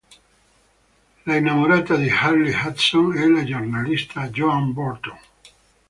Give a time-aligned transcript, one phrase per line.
[1.25, 5.19] L'innamorata di Harley Hudson è la giornalista Joan Burton.